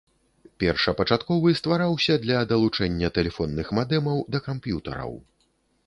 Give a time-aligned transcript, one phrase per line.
[0.61, 5.13] Першапачатковы ствараўся для далучэння тэлефонных мадэмаў да камп'ютараў.